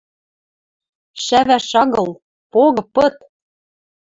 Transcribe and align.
Шӓвӓш 1.23 1.69
агыл, 1.81 2.09
погы 2.51 2.83
пыт! 2.93 3.15